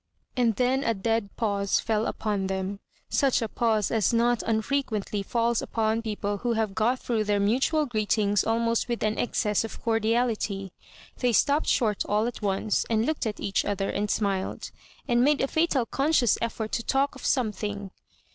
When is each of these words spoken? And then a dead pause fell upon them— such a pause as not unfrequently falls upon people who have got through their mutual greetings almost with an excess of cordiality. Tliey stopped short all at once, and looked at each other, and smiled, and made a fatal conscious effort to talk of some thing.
And 0.35 0.55
then 0.55 0.83
a 0.83 0.95
dead 0.95 1.29
pause 1.37 1.79
fell 1.79 2.07
upon 2.07 2.47
them— 2.47 2.79
such 3.09 3.39
a 3.39 3.47
pause 3.47 3.91
as 3.91 4.11
not 4.11 4.41
unfrequently 4.41 5.21
falls 5.21 5.61
upon 5.61 6.01
people 6.01 6.37
who 6.39 6.53
have 6.53 6.73
got 6.73 6.97
through 6.97 7.25
their 7.25 7.39
mutual 7.39 7.85
greetings 7.85 8.43
almost 8.43 8.87
with 8.87 9.03
an 9.03 9.19
excess 9.19 9.63
of 9.63 9.79
cordiality. 9.79 10.71
Tliey 11.19 11.35
stopped 11.35 11.67
short 11.67 12.03
all 12.09 12.25
at 12.25 12.41
once, 12.41 12.83
and 12.89 13.05
looked 13.05 13.27
at 13.27 13.39
each 13.39 13.63
other, 13.63 13.91
and 13.91 14.09
smiled, 14.09 14.71
and 15.07 15.23
made 15.23 15.39
a 15.39 15.47
fatal 15.47 15.85
conscious 15.85 16.35
effort 16.41 16.71
to 16.71 16.83
talk 16.83 17.13
of 17.13 17.23
some 17.23 17.51
thing. 17.51 17.91